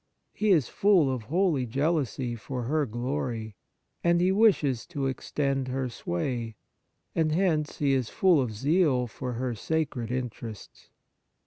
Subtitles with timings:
[0.33, 3.55] He is full of holy jealousy for her glory,
[4.03, 6.55] and he wishes to extend her sway;
[7.13, 10.89] and hence he is full of zeal for her sacred interests.